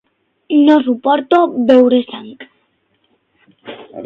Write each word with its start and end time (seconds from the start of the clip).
No 0.67 0.77
suporto 0.87 1.41
veure 1.69 2.01
sang. 2.09 2.33